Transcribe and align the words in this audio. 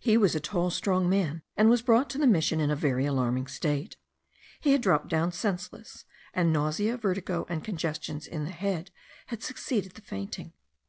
He 0.00 0.16
was 0.16 0.34
a 0.34 0.40
tall 0.40 0.70
strong 0.70 1.08
man, 1.08 1.42
and 1.56 1.70
was 1.70 1.82
brought 1.82 2.10
to 2.10 2.18
the 2.18 2.26
mission 2.26 2.58
in 2.58 2.68
a 2.68 2.74
very 2.74 3.06
alarming 3.06 3.46
state. 3.46 3.96
He 4.60 4.72
had 4.72 4.82
dropped 4.82 5.06
down 5.06 5.30
senseless; 5.30 6.04
and 6.34 6.52
nausea, 6.52 6.96
vertigo, 6.96 7.46
and 7.48 7.62
congestions 7.62 8.26
in 8.26 8.42
the 8.44 8.50
head, 8.50 8.90
had 9.26 9.40
succeeded 9.44 9.92
the 9.92 10.02
fainting. 10.02 10.52